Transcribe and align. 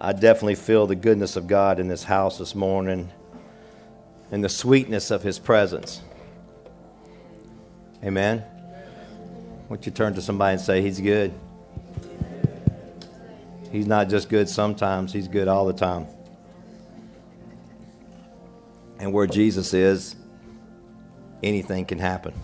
I 0.00 0.12
definitely 0.12 0.54
feel 0.54 0.86
the 0.86 0.94
goodness 0.94 1.34
of 1.34 1.48
God 1.48 1.80
in 1.80 1.88
this 1.88 2.04
house 2.04 2.38
this 2.38 2.54
morning 2.54 3.10
and 4.30 4.44
the 4.44 4.48
sweetness 4.48 5.10
of 5.10 5.22
His 5.22 5.40
presence. 5.40 6.02
Amen. 8.04 8.44
Won't 9.68 9.84
you 9.86 9.92
turn 9.92 10.14
to 10.14 10.22
somebody 10.22 10.52
and 10.52 10.60
say, 10.60 10.82
He's 10.82 11.00
good? 11.00 11.32
He's 13.72 13.86
not 13.86 14.08
just 14.08 14.28
good 14.28 14.48
sometimes, 14.48 15.12
He's 15.12 15.26
good 15.26 15.48
all 15.48 15.66
the 15.66 15.72
time. 15.72 16.06
And 19.00 19.12
where 19.12 19.26
Jesus 19.26 19.74
is, 19.74 20.14
anything 21.42 21.84
can 21.84 21.98
happen. 21.98 22.34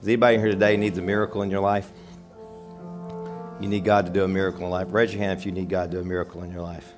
Is 0.00 0.08
anybody 0.08 0.38
here 0.38 0.48
today 0.48 0.78
needs 0.78 0.96
a 0.96 1.02
miracle 1.02 1.42
in 1.42 1.50
your 1.50 1.60
life? 1.60 1.90
You 3.62 3.68
need 3.68 3.84
God 3.84 4.06
to 4.06 4.12
do 4.12 4.24
a 4.24 4.28
miracle 4.28 4.64
in 4.64 4.70
life. 4.70 4.88
Raise 4.90 5.14
your 5.14 5.22
hand 5.22 5.38
if 5.38 5.46
you 5.46 5.52
need 5.52 5.68
God 5.68 5.92
to 5.92 5.98
do 5.98 6.00
a 6.00 6.04
miracle 6.04 6.42
in 6.42 6.50
your 6.50 6.62
life. 6.62 6.94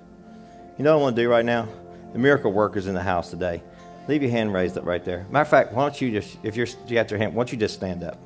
You 0.78 0.84
know 0.84 0.94
what 0.94 1.00
I 1.00 1.02
want 1.02 1.16
to 1.16 1.22
do 1.22 1.28
right 1.28 1.44
now? 1.44 1.68
The 2.14 2.18
miracle 2.18 2.50
workers 2.54 2.86
in 2.86 2.94
the 2.94 3.02
house 3.02 3.28
today. 3.28 3.62
Leave 4.08 4.22
your 4.22 4.30
hand 4.30 4.54
raised 4.54 4.78
up 4.78 4.86
right 4.86 5.04
there. 5.04 5.26
Matter 5.30 5.42
of 5.42 5.48
fact, 5.48 5.74
why 5.74 5.82
don't 5.82 6.00
you 6.00 6.10
just, 6.10 6.38
if 6.42 6.56
you're, 6.56 6.66
you 6.86 6.94
got 6.94 7.10
your 7.10 7.18
hand, 7.18 7.34
why 7.34 7.40
don't 7.40 7.52
you 7.52 7.58
just 7.58 7.74
stand 7.74 8.02
up? 8.02 8.16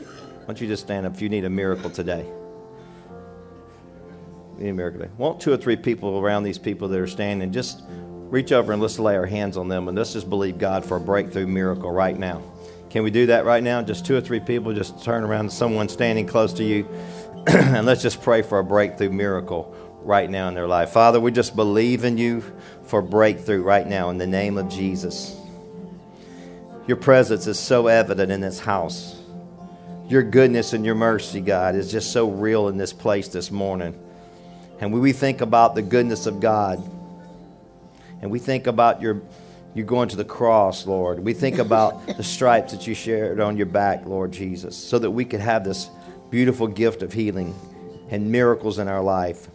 Why 0.00 0.46
don't 0.48 0.60
you 0.60 0.66
just 0.66 0.82
stand 0.82 1.06
up 1.06 1.14
if 1.14 1.22
you 1.22 1.28
need 1.28 1.44
a 1.44 1.50
miracle 1.50 1.88
today? 1.88 2.26
You 4.56 4.64
need 4.64 4.70
a 4.70 4.74
miracle 4.74 5.00
today. 5.02 5.12
Won't 5.16 5.40
two 5.40 5.52
or 5.52 5.56
three 5.56 5.76
people 5.76 6.18
around 6.18 6.42
these 6.42 6.58
people 6.58 6.88
that 6.88 6.98
are 6.98 7.06
standing 7.06 7.52
just 7.52 7.84
reach 7.88 8.50
over 8.50 8.72
and 8.72 8.82
let's 8.82 8.98
lay 8.98 9.14
our 9.14 9.26
hands 9.26 9.56
on 9.56 9.68
them 9.68 9.86
and 9.86 9.96
let's 9.96 10.14
just 10.14 10.28
believe 10.28 10.58
God 10.58 10.84
for 10.84 10.96
a 10.96 11.00
breakthrough 11.00 11.46
miracle 11.46 11.92
right 11.92 12.18
now. 12.18 12.42
Can 12.90 13.02
we 13.04 13.10
do 13.10 13.26
that 13.26 13.44
right 13.44 13.62
now? 13.62 13.82
Just 13.82 14.06
two 14.06 14.16
or 14.16 14.20
three 14.20 14.40
people, 14.40 14.72
just 14.72 15.04
turn 15.04 15.22
around 15.22 15.50
to 15.50 15.50
someone 15.54 15.88
standing 15.88 16.26
close 16.26 16.54
to 16.54 16.64
you 16.64 16.88
and 17.54 17.86
let's 17.86 18.02
just 18.02 18.20
pray 18.20 18.42
for 18.42 18.58
a 18.58 18.64
breakthrough 18.64 19.08
miracle 19.08 19.74
right 20.02 20.28
now 20.28 20.48
in 20.48 20.54
their 20.54 20.66
life. 20.66 20.90
Father, 20.90 21.18
we 21.18 21.32
just 21.32 21.56
believe 21.56 22.04
in 22.04 22.18
you 22.18 22.44
for 22.84 23.00
breakthrough 23.00 23.62
right 23.62 23.86
now 23.86 24.10
in 24.10 24.18
the 24.18 24.26
name 24.26 24.58
of 24.58 24.68
Jesus. 24.68 25.34
Your 26.86 26.98
presence 26.98 27.46
is 27.46 27.58
so 27.58 27.86
evident 27.86 28.30
in 28.30 28.42
this 28.42 28.58
house. 28.58 29.16
Your 30.08 30.22
goodness 30.22 30.74
and 30.74 30.84
your 30.84 30.94
mercy, 30.94 31.40
God, 31.40 31.74
is 31.74 31.90
just 31.90 32.12
so 32.12 32.28
real 32.28 32.68
in 32.68 32.76
this 32.76 32.92
place 32.92 33.28
this 33.28 33.50
morning. 33.50 33.98
And 34.78 34.92
when 34.92 35.00
we 35.00 35.14
think 35.14 35.40
about 35.40 35.74
the 35.74 35.82
goodness 35.82 36.26
of 36.26 36.40
God, 36.40 36.78
and 38.20 38.30
we 38.30 38.38
think 38.38 38.66
about 38.66 39.00
your 39.00 39.22
you 39.74 39.84
going 39.84 40.08
to 40.08 40.16
the 40.16 40.24
cross, 40.24 40.86
Lord. 40.86 41.20
We 41.20 41.34
think 41.34 41.58
about 41.58 42.06
the 42.06 42.24
stripes 42.24 42.72
that 42.72 42.86
you 42.86 42.94
shared 42.94 43.38
on 43.38 43.56
your 43.56 43.66
back, 43.66 44.06
Lord 44.06 44.32
Jesus, 44.32 44.76
so 44.76 44.98
that 44.98 45.10
we 45.10 45.24
could 45.24 45.40
have 45.40 45.62
this 45.62 45.88
beautiful 46.30 46.66
gift 46.66 47.02
of 47.02 47.12
healing 47.12 47.54
and 48.10 48.30
miracles 48.30 48.78
in 48.78 48.88
our 48.88 49.02
life. 49.02 49.48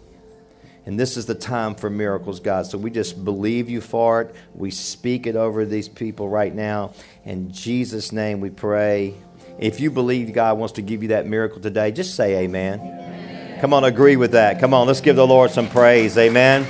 And 0.86 1.00
this 1.00 1.16
is 1.16 1.26
the 1.26 1.36
time 1.36 1.76
for 1.76 1.90
miracles, 1.90 2.40
God. 2.40 2.66
So 2.66 2.78
we 2.78 2.92
just 2.92 3.24
believe 3.24 3.70
you 3.70 3.80
for 3.80 4.22
it. 4.22 4.36
We 4.54 4.70
speak 4.70 5.26
it 5.28 5.36
over 5.36 5.66
these 5.66 5.88
people 5.88 6.28
right 6.28 6.54
now. 6.54 6.94
In 7.24 7.52
Jesus' 7.52 8.12
name 8.12 8.42
we 8.42 8.50
pray. 8.50 9.16
If 9.60 9.80
you 9.80 9.92
believe 9.92 10.34
God 10.34 10.58
wants 10.58 10.74
to 10.74 10.82
give 10.82 11.02
you 11.02 11.10
that 11.10 11.26
miracle 11.26 11.62
today, 11.62 11.92
just 11.92 12.16
say 12.16 12.44
amen. 12.44 12.80
amen. 12.80 13.60
Come 13.62 13.74
on, 13.74 13.86
agree 13.86 14.18
with 14.18 14.32
that. 14.32 14.60
Come 14.60 14.74
on, 14.74 14.88
let's 14.88 15.00
give 15.00 15.16
the 15.16 15.28
Lord 15.28 15.52
some 15.52 15.70
praise. 15.70 16.18
Amen. 16.18 16.68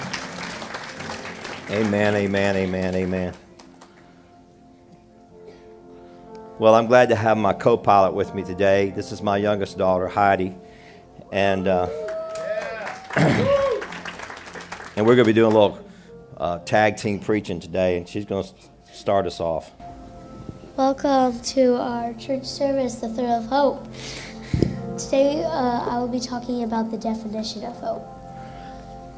Amen, 1.71 2.13
amen, 2.13 2.55
amen, 2.55 2.95
amen. 2.95 3.33
Well, 6.59 6.75
I'm 6.75 6.85
glad 6.85 7.09
to 7.09 7.15
have 7.15 7.35
my 7.35 7.53
co 7.53 7.77
pilot 7.77 8.13
with 8.13 8.35
me 8.35 8.43
today. 8.43 8.91
This 8.91 9.11
is 9.11 9.23
my 9.23 9.37
youngest 9.37 9.75
daughter, 9.75 10.07
Heidi. 10.07 10.55
And, 11.31 11.67
uh, 11.67 11.87
and 14.95 15.03
we're 15.03 15.15
going 15.15 15.17
to 15.17 15.25
be 15.25 15.33
doing 15.33 15.51
a 15.51 15.55
little 15.59 15.83
uh, 16.37 16.59
tag 16.59 16.97
team 16.97 17.19
preaching 17.19 17.59
today, 17.59 17.97
and 17.97 18.07
she's 18.07 18.25
going 18.25 18.43
to 18.43 18.53
start 18.93 19.25
us 19.25 19.39
off. 19.39 19.71
Welcome 20.77 21.39
to 21.39 21.73
our 21.77 22.13
church 22.13 22.45
service, 22.45 22.97
The 22.97 23.09
Thrill 23.09 23.31
of 23.31 23.45
Hope. 23.45 23.87
Today, 24.99 25.43
uh, 25.43 25.89
I 25.89 25.97
will 25.97 26.08
be 26.08 26.19
talking 26.19 26.61
about 26.61 26.92
the 26.92 26.99
definition 26.99 27.63
of 27.63 27.75
hope. 27.77 28.05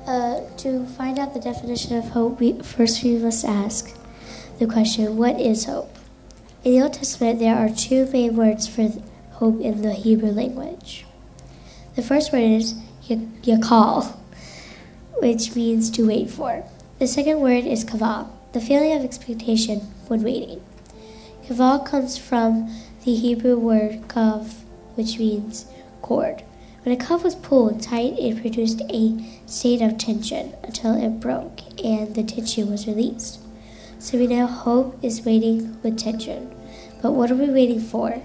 Uh, 0.07 0.39
to 0.55 0.85
find 0.85 1.19
out 1.19 1.33
the 1.33 1.41
definition 1.41 1.97
of 1.97 2.05
hope, 2.05 2.39
we, 2.39 2.61
first 2.61 3.03
we 3.03 3.17
must 3.17 3.43
ask 3.43 3.93
the 4.57 4.67
question 4.67 5.17
what 5.17 5.37
is 5.37 5.65
hope? 5.65 5.91
In 6.65 6.71
the 6.71 6.81
Old 6.81 6.93
Testament, 6.93 7.37
there 7.37 7.55
are 7.55 7.69
two 7.69 8.07
main 8.07 8.35
words 8.35 8.65
for 8.65 8.91
hope 9.33 9.61
in 9.61 9.83
the 9.83 9.93
Hebrew 9.93 10.31
language. 10.31 11.05
The 11.95 12.01
first 12.01 12.33
word 12.33 12.39
is 12.39 12.73
yakal, 13.07 14.17
which 15.19 15.55
means 15.55 15.91
to 15.91 16.07
wait 16.07 16.31
for. 16.31 16.63
The 16.97 17.05
second 17.05 17.39
word 17.39 17.65
is 17.65 17.85
kavah, 17.85 18.29
the 18.53 18.59
feeling 18.59 18.93
of 18.93 19.03
expectation 19.03 19.81
when 20.07 20.23
waiting. 20.23 20.59
Kavah 21.47 21.85
comes 21.85 22.17
from 22.17 22.75
the 23.03 23.13
Hebrew 23.13 23.59
word 23.59 24.07
kav, 24.07 24.55
which 24.95 25.19
means 25.19 25.67
cord. 26.01 26.41
When 26.81 26.95
a 26.95 26.97
kav 26.97 27.23
was 27.23 27.35
pulled 27.35 27.83
tight, 27.83 28.17
it 28.17 28.41
produced 28.41 28.81
a 28.89 29.23
state 29.45 29.83
of 29.83 29.99
tension 29.99 30.55
until 30.63 30.95
it 30.95 31.19
broke 31.19 31.59
and 31.85 32.15
the 32.15 32.23
tension 32.23 32.71
was 32.71 32.87
released. 32.87 33.44
So 34.05 34.19
we 34.19 34.27
know 34.27 34.45
hope 34.45 35.03
is 35.03 35.25
waiting 35.25 35.81
with 35.81 35.97
tension. 35.97 36.55
But 37.01 37.13
what 37.13 37.31
are 37.31 37.35
we 37.35 37.49
waiting 37.49 37.79
for? 37.79 38.21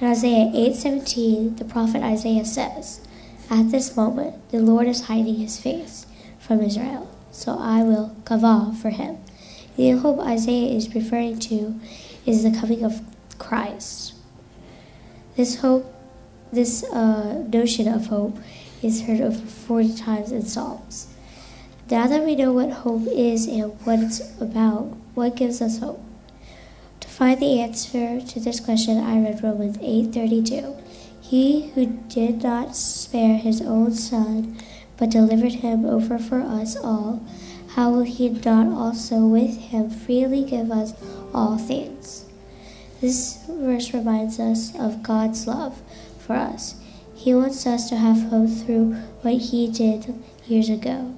In 0.00 0.06
Isaiah 0.06 0.48
8:17, 0.54 1.56
the 1.56 1.64
prophet 1.64 2.04
Isaiah 2.04 2.44
says, 2.44 3.00
"At 3.50 3.72
this 3.72 3.96
moment, 3.96 4.36
the 4.52 4.60
Lord 4.60 4.86
is 4.86 5.10
hiding 5.10 5.38
his 5.40 5.58
face 5.58 6.06
from 6.38 6.62
Israel, 6.62 7.08
so 7.32 7.58
I 7.58 7.82
will 7.82 8.12
kavah 8.24 8.76
for 8.76 8.90
him." 8.90 9.16
The 9.74 9.90
hope 9.90 10.20
Isaiah 10.20 10.70
is 10.70 10.94
referring 10.94 11.40
to 11.50 11.74
is 12.24 12.44
the 12.44 12.52
coming 12.52 12.84
of 12.84 13.02
Christ. 13.38 14.12
This 15.34 15.56
hope 15.66 15.92
this 16.52 16.84
uh, 16.84 17.42
notion 17.52 17.88
of 17.88 18.06
hope 18.06 18.38
is 18.84 19.02
heard 19.02 19.20
over 19.20 19.44
40 19.66 19.94
times 19.94 20.30
in 20.30 20.46
Psalms. 20.46 21.08
Now 21.90 22.06
that 22.06 22.24
we 22.24 22.34
know 22.34 22.52
what 22.52 22.70
hope 22.70 23.06
is 23.06 23.46
and 23.46 23.72
what 23.84 23.98
it's 23.98 24.20
about, 24.40 24.96
what 25.14 25.36
gives 25.36 25.60
us 25.60 25.80
hope? 25.80 26.02
To 27.00 27.08
find 27.08 27.38
the 27.38 27.60
answer 27.60 28.22
to 28.22 28.40
this 28.40 28.58
question, 28.58 28.98
I 28.98 29.20
read 29.20 29.44
Romans 29.44 29.76
8:32. 29.78 30.76
He 31.20 31.70
who 31.74 31.86
did 32.08 32.42
not 32.42 32.74
spare 32.74 33.36
his 33.36 33.60
own 33.60 33.92
son, 33.92 34.56
but 34.96 35.10
delivered 35.10 35.60
him 35.64 35.84
over 35.84 36.18
for 36.18 36.40
us 36.40 36.74
all, 36.74 37.20
how 37.76 37.90
will 37.90 38.04
he 38.04 38.30
not 38.30 38.68
also 38.68 39.26
with 39.26 39.58
him 39.58 39.90
freely 39.90 40.44
give 40.44 40.70
us 40.70 40.94
all 41.34 41.58
things? 41.58 42.24
This 43.00 43.44
verse 43.46 43.92
reminds 43.92 44.40
us 44.40 44.72
of 44.78 45.02
God's 45.02 45.46
love 45.46 45.82
for 46.18 46.34
us. 46.34 46.76
He 47.14 47.34
wants 47.34 47.66
us 47.66 47.88
to 47.90 47.96
have 47.96 48.30
hope 48.30 48.48
through 48.48 48.94
what 49.22 49.34
He 49.34 49.68
did 49.68 50.14
years 50.46 50.68
ago, 50.70 51.14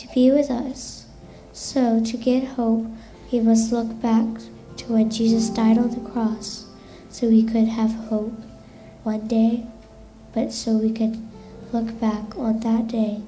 to 0.00 0.14
be 0.14 0.30
with 0.30 0.50
us. 0.50 1.06
So, 1.52 2.02
to 2.02 2.16
get 2.16 2.56
hope, 2.56 2.86
we 3.32 3.40
must 3.40 3.72
look 3.72 4.00
back 4.00 4.26
to 4.78 4.92
when 4.92 5.10
Jesus 5.10 5.50
died 5.50 5.78
on 5.78 5.90
the 5.90 6.10
cross 6.10 6.66
so 7.08 7.28
we 7.28 7.42
could 7.42 7.68
have 7.68 7.92
hope 8.08 8.34
one 9.02 9.26
day, 9.26 9.66
but 10.32 10.52
so 10.52 10.72
we 10.72 10.92
could 10.92 11.20
look 11.72 11.98
back 12.00 12.36
on 12.36 12.60
that 12.60 12.88
day 12.88 13.22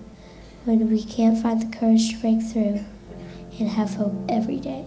when 0.64 0.90
we 0.90 1.02
can't 1.02 1.38
find 1.38 1.60
the 1.60 1.76
courage 1.76 2.10
to 2.10 2.20
break 2.20 2.42
through 2.42 2.84
and 3.58 3.68
have 3.68 3.94
hope 3.94 4.14
every 4.28 4.58
day. 4.58 4.84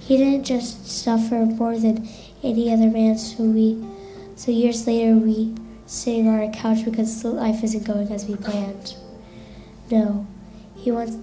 He 0.00 0.16
didn't 0.16 0.44
just 0.44 0.86
suffer 0.86 1.44
more 1.44 1.78
than 1.78 2.08
any 2.42 2.72
other 2.72 2.88
man 2.88 3.18
so 3.18 3.42
we 3.42 3.84
so 4.36 4.52
years 4.52 4.86
later, 4.86 5.14
we 5.16 5.54
sitting 5.86 6.28
on 6.28 6.38
our 6.38 6.52
couch 6.52 6.84
because 6.84 7.24
life 7.24 7.64
isn't 7.64 7.84
going 7.86 8.12
as 8.12 8.26
we 8.26 8.36
planned. 8.36 8.94
No, 9.90 10.26
he 10.86 10.92
wants 10.92 11.16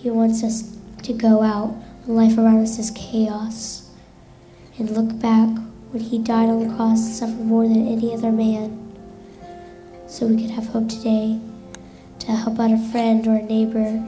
he 0.00 0.08
wants 0.08 0.44
us 0.44 0.76
to 1.02 1.12
go 1.12 1.42
out 1.42 1.70
when 2.04 2.16
life 2.16 2.38
around 2.38 2.62
us 2.62 2.78
is 2.78 2.92
chaos, 2.92 3.90
and 4.78 4.88
look 4.90 5.18
back 5.18 5.48
when 5.90 6.00
he 6.00 6.16
died 6.16 6.48
on 6.48 6.60
the 6.68 6.72
cross 6.76 7.04
and 7.04 7.14
suffered 7.16 7.44
more 7.44 7.64
than 7.66 7.88
any 7.88 8.14
other 8.14 8.30
man, 8.30 8.70
so 10.06 10.28
we 10.28 10.40
could 10.40 10.52
have 10.52 10.68
hope 10.68 10.88
today 10.88 11.40
to 12.20 12.26
help 12.28 12.60
out 12.60 12.70
a 12.70 12.78
friend 12.92 13.26
or 13.26 13.34
a 13.34 13.42
neighbor 13.42 14.00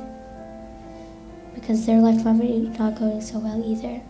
because 1.53 1.85
their 1.85 2.01
life 2.01 2.25
might 2.25 2.39
be 2.39 2.71
not 2.79 2.95
going 2.97 3.21
so 3.21 3.41
well 3.41 3.61
either. 3.67 4.01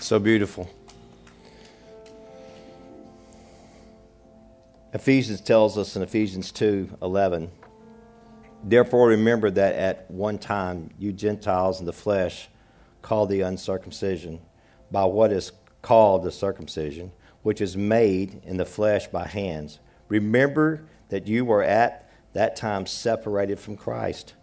So 0.00 0.18
beautiful. 0.18 0.70
Ephesians 4.94 5.40
tells 5.40 5.78
us 5.78 5.96
in 5.96 6.02
Ephesians 6.02 6.52
2 6.52 6.98
11, 7.00 7.50
Therefore 8.62 9.08
remember 9.08 9.50
that 9.50 9.74
at 9.74 10.10
one 10.10 10.38
time 10.38 10.90
you 10.98 11.12
Gentiles 11.12 11.80
in 11.80 11.86
the 11.86 11.94
flesh 11.94 12.48
called 13.00 13.30
the 13.30 13.40
uncircumcision 13.40 14.40
by 14.90 15.04
what 15.04 15.32
is 15.32 15.52
called 15.80 16.22
the 16.22 16.30
circumcision, 16.30 17.10
which 17.42 17.62
is 17.62 17.74
made 17.76 18.42
in 18.44 18.58
the 18.58 18.66
flesh 18.66 19.08
by 19.08 19.26
hands. 19.26 19.80
Remember 20.08 20.84
that 21.08 21.26
you 21.26 21.46
were 21.46 21.62
at 21.62 22.10
that 22.34 22.54
time 22.54 22.84
separated 22.84 23.58
from 23.58 23.76
Christ, 23.76 24.34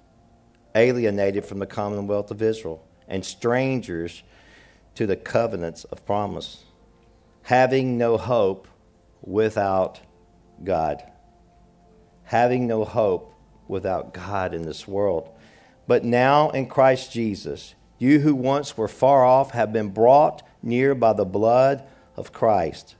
alienated 0.73 1.45
from 1.45 1.59
the 1.59 1.67
commonwealth 1.67 2.31
of 2.31 2.41
Israel, 2.41 2.83
and 3.07 3.23
strangers 3.23 4.23
to 4.95 5.05
the 5.05 5.15
covenants 5.15 5.83
of 5.85 6.05
promise, 6.07 6.63
having 7.43 7.99
no 7.99 8.17
hope 8.17 8.67
without 9.21 9.99
God. 10.63 11.03
Having 12.23 12.67
no 12.67 12.85
hope 12.85 13.33
without 13.67 14.13
God 14.13 14.53
in 14.53 14.63
this 14.63 14.87
world. 14.87 15.29
But 15.87 16.03
now 16.03 16.49
in 16.51 16.67
Christ 16.67 17.11
Jesus, 17.11 17.75
you 17.97 18.19
who 18.19 18.35
once 18.35 18.77
were 18.77 18.87
far 18.87 19.25
off 19.25 19.51
have 19.51 19.73
been 19.73 19.89
brought 19.89 20.41
near 20.61 20.95
by 20.95 21.13
the 21.13 21.25
blood 21.25 21.83
of 22.15 22.31
Christ. 22.31 22.95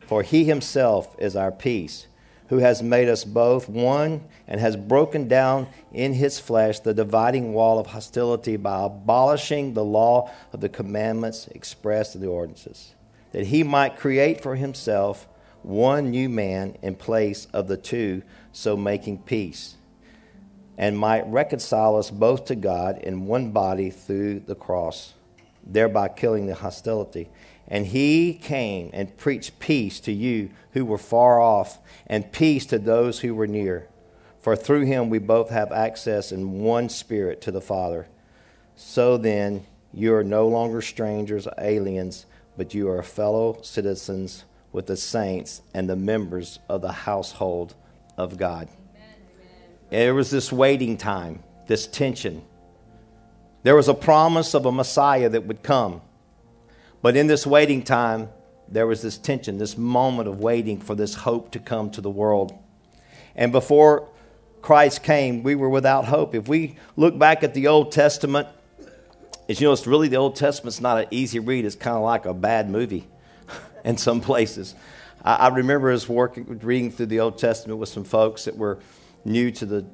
For 0.00 0.22
he 0.22 0.44
himself 0.44 1.14
is 1.18 1.36
our 1.36 1.52
peace, 1.52 2.06
who 2.48 2.58
has 2.58 2.82
made 2.82 3.08
us 3.08 3.24
both 3.24 3.68
one 3.68 4.22
and 4.46 4.60
has 4.60 4.76
broken 4.76 5.26
down 5.26 5.66
in 5.92 6.12
his 6.14 6.38
flesh 6.38 6.78
the 6.78 6.94
dividing 6.94 7.52
wall 7.52 7.78
of 7.78 7.88
hostility 7.88 8.56
by 8.56 8.84
abolishing 8.84 9.74
the 9.74 9.84
law 9.84 10.30
of 10.52 10.60
the 10.60 10.68
commandments 10.68 11.48
expressed 11.48 12.14
in 12.14 12.20
the 12.20 12.28
ordinances, 12.28 12.94
that 13.32 13.46
he 13.46 13.62
might 13.62 13.96
create 13.96 14.40
for 14.40 14.54
himself 14.54 15.26
one 15.66 16.10
new 16.10 16.28
man 16.28 16.76
in 16.82 16.94
place 16.94 17.46
of 17.52 17.68
the 17.68 17.76
two, 17.76 18.22
so 18.52 18.76
making 18.76 19.18
peace, 19.18 19.74
and 20.78 20.98
might 20.98 21.26
reconcile 21.26 21.96
us 21.96 22.10
both 22.10 22.44
to 22.46 22.54
God 22.54 22.98
in 22.98 23.26
one 23.26 23.50
body 23.50 23.90
through 23.90 24.40
the 24.40 24.54
cross 24.54 25.14
thereby 25.66 26.08
killing 26.08 26.46
the 26.46 26.54
hostility. 26.54 27.28
And 27.68 27.86
he 27.86 28.34
came 28.34 28.90
and 28.92 29.16
preached 29.16 29.58
peace 29.58 29.98
to 30.00 30.12
you 30.12 30.50
who 30.72 30.84
were 30.84 30.98
far 30.98 31.40
off, 31.40 31.78
and 32.06 32.30
peace 32.30 32.64
to 32.66 32.78
those 32.78 33.20
who 33.20 33.34
were 33.34 33.48
near. 33.48 33.88
For 34.38 34.54
through 34.54 34.84
him 34.84 35.10
we 35.10 35.18
both 35.18 35.50
have 35.50 35.72
access 35.72 36.30
in 36.30 36.60
one 36.60 36.88
spirit 36.88 37.40
to 37.42 37.50
the 37.50 37.60
Father. 37.60 38.06
So 38.76 39.16
then, 39.16 39.66
you 39.92 40.14
are 40.14 40.22
no 40.22 40.46
longer 40.46 40.80
strangers, 40.80 41.46
or 41.46 41.54
aliens, 41.58 42.26
but 42.56 42.74
you 42.74 42.88
are 42.88 43.02
fellow 43.02 43.58
citizens 43.62 44.44
with 44.76 44.86
the 44.86 44.96
saints 44.96 45.62
and 45.74 45.88
the 45.88 45.96
members 45.96 46.60
of 46.68 46.82
the 46.82 46.92
household 46.92 47.74
of 48.16 48.36
God. 48.36 48.68
There 49.90 50.14
was 50.14 50.30
this 50.30 50.52
waiting 50.52 50.96
time, 50.96 51.42
this 51.66 51.88
tension 51.88 52.42
there 53.66 53.74
was 53.74 53.88
a 53.88 53.94
promise 53.94 54.54
of 54.54 54.64
a 54.64 54.70
Messiah 54.70 55.28
that 55.28 55.44
would 55.46 55.64
come. 55.64 56.00
But 57.02 57.16
in 57.16 57.26
this 57.26 57.44
waiting 57.44 57.82
time, 57.82 58.28
there 58.68 58.86
was 58.86 59.02
this 59.02 59.18
tension, 59.18 59.58
this 59.58 59.76
moment 59.76 60.28
of 60.28 60.38
waiting 60.38 60.78
for 60.78 60.94
this 60.94 61.14
hope 61.14 61.50
to 61.50 61.58
come 61.58 61.90
to 61.90 62.00
the 62.00 62.08
world. 62.08 62.56
And 63.34 63.50
before 63.50 64.08
Christ 64.62 65.02
came, 65.02 65.42
we 65.42 65.56
were 65.56 65.68
without 65.68 66.04
hope. 66.04 66.32
If 66.32 66.46
we 66.46 66.76
look 66.94 67.18
back 67.18 67.42
at 67.42 67.54
the 67.54 67.66
Old 67.66 67.90
Testament, 67.90 68.46
as 69.48 69.60
you 69.60 69.66
know, 69.66 69.72
it's 69.72 69.84
really 69.84 70.06
the 70.06 70.14
Old 70.14 70.36
Testament's 70.36 70.80
not 70.80 70.98
an 70.98 71.06
easy 71.10 71.40
read. 71.40 71.64
It's 71.64 71.74
kind 71.74 71.96
of 71.96 72.04
like 72.04 72.24
a 72.24 72.34
bad 72.34 72.70
movie 72.70 73.08
in 73.84 73.96
some 73.96 74.20
places. 74.20 74.74
I, 75.24 75.34
I 75.34 75.48
remember 75.48 75.90
us 75.90 76.08
working, 76.08 76.58
reading 76.62 76.90
through 76.90 77.06
the 77.06 77.20
Old 77.20 77.38
Testament 77.38 77.78
with 77.78 77.88
some 77.88 78.04
folks 78.04 78.44
that 78.44 78.56
were 78.56 78.78
new 79.24 79.50
to 79.52 79.66
the 79.66 79.86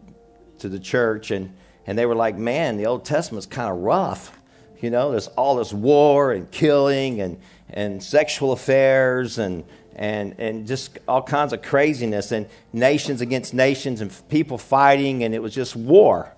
to 0.58 0.68
the 0.68 0.78
church, 0.78 1.30
and 1.30 1.54
and 1.86 1.98
they 1.98 2.06
were 2.06 2.14
like, 2.14 2.36
man, 2.36 2.76
the 2.76 2.86
Old 2.86 3.04
Testament's 3.04 3.46
kind 3.46 3.70
of 3.70 3.78
rough. 3.78 4.36
You 4.80 4.90
know, 4.90 5.12
there's 5.12 5.28
all 5.28 5.56
this 5.56 5.72
war 5.72 6.32
and 6.32 6.50
killing 6.50 7.20
and, 7.20 7.40
and 7.70 8.02
sexual 8.02 8.50
affairs 8.52 9.38
and, 9.38 9.64
and, 9.94 10.34
and 10.40 10.66
just 10.66 10.98
all 11.06 11.22
kinds 11.22 11.52
of 11.52 11.62
craziness 11.62 12.32
and 12.32 12.48
nations 12.72 13.20
against 13.20 13.54
nations 13.54 14.00
and 14.00 14.12
people 14.28 14.58
fighting, 14.58 15.22
and 15.22 15.34
it 15.34 15.42
was 15.42 15.54
just 15.54 15.76
war. 15.76 16.34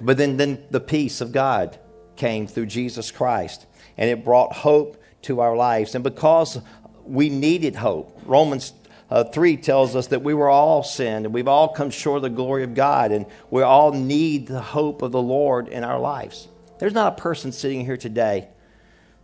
But 0.00 0.16
then, 0.16 0.36
then 0.36 0.64
the 0.70 0.80
peace 0.80 1.20
of 1.20 1.30
God 1.30 1.78
came 2.16 2.46
through 2.46 2.66
Jesus 2.66 3.12
Christ, 3.12 3.66
and 3.96 4.10
it 4.10 4.24
brought 4.24 4.52
hope 4.52 4.99
to 5.22 5.40
our 5.40 5.56
lives. 5.56 5.94
And 5.94 6.04
because 6.04 6.60
we 7.04 7.28
needed 7.28 7.76
hope, 7.76 8.20
Romans 8.24 8.72
uh, 9.10 9.24
3 9.24 9.56
tells 9.56 9.96
us 9.96 10.08
that 10.08 10.22
we 10.22 10.34
were 10.34 10.48
all 10.48 10.82
sinned 10.82 11.26
and 11.26 11.34
we've 11.34 11.48
all 11.48 11.68
come 11.68 11.90
short 11.90 12.18
of 12.18 12.22
the 12.22 12.30
glory 12.30 12.62
of 12.62 12.74
God 12.74 13.12
and 13.12 13.26
we 13.50 13.62
all 13.62 13.92
need 13.92 14.46
the 14.46 14.60
hope 14.60 15.02
of 15.02 15.12
the 15.12 15.22
Lord 15.22 15.68
in 15.68 15.82
our 15.84 15.98
lives. 15.98 16.48
There's 16.78 16.94
not 16.94 17.18
a 17.18 17.20
person 17.20 17.52
sitting 17.52 17.84
here 17.84 17.96
today 17.96 18.48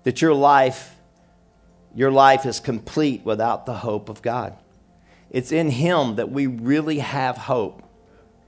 that 0.03 0.21
your 0.21 0.35
life 0.35 0.97
your 1.97 2.11
life 2.11 2.45
is 2.45 2.61
complete 2.61 3.25
without 3.25 3.65
the 3.65 3.73
hope 3.73 4.11
of 4.11 4.21
God. 4.21 4.55
It's 5.31 5.51
in 5.51 5.71
him 5.71 6.17
that 6.17 6.31
we 6.31 6.47
really 6.47 6.99
have 6.99 7.39
hope. 7.39 7.83